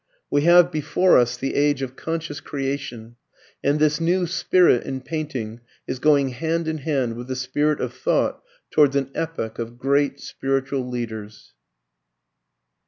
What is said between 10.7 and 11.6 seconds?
leaders.